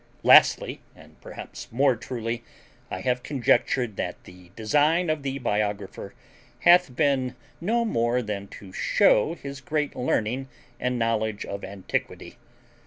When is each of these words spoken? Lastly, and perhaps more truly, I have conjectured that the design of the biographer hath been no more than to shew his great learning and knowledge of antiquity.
Lastly, 0.23 0.81
and 0.95 1.21
perhaps 1.21 1.71
more 1.71 1.95
truly, 1.95 2.43
I 2.89 3.01
have 3.01 3.21
conjectured 3.21 3.97
that 3.97 4.23
the 4.23 4.49
design 4.55 5.11
of 5.11 5.21
the 5.21 5.37
biographer 5.37 6.15
hath 6.61 6.95
been 6.95 7.35
no 7.61 7.85
more 7.85 8.23
than 8.23 8.47
to 8.47 8.73
shew 8.73 9.35
his 9.39 9.61
great 9.61 9.95
learning 9.95 10.49
and 10.79 10.97
knowledge 10.97 11.45
of 11.45 11.63
antiquity. 11.63 12.37